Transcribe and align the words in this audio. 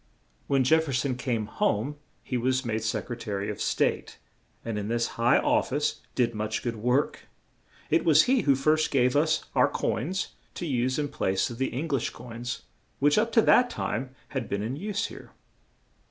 When 0.47 0.63
Jef 0.63 0.81
fer 0.85 0.93
son 0.93 1.13
came 1.15 1.45
home 1.45 1.95
he 2.23 2.35
was 2.35 2.65
made 2.65 2.83
Sec 2.83 3.07
re 3.07 3.15
ta 3.15 3.33
ry 3.33 3.43
of 3.49 3.61
State, 3.61 4.17
and 4.65 4.79
in 4.79 4.87
this 4.87 5.09
high 5.09 5.37
of 5.37 5.67
fice 5.69 6.01
did 6.15 6.33
much 6.33 6.63
good 6.63 6.77
work; 6.77 7.27
it 7.91 8.03
was 8.03 8.23
he 8.23 8.41
who 8.41 8.55
first 8.55 8.89
gave 8.89 9.15
us 9.15 9.43
our 9.53 9.67
own 9.67 9.73
coins 9.73 10.29
to 10.55 10.65
use 10.65 10.97
in 10.97 11.09
place 11.09 11.51
of 11.51 11.59
the 11.59 11.71
Eng 11.71 11.89
lish 11.89 12.09
coins, 12.09 12.63
which, 12.97 13.19
up 13.19 13.31
to 13.33 13.43
that 13.43 13.69
time 13.69 14.15
had 14.29 14.49
been 14.49 14.63
in 14.63 14.75
use 14.75 15.05
here. 15.05 15.33